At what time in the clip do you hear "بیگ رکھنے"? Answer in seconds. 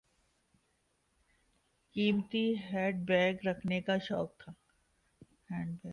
3.07-3.81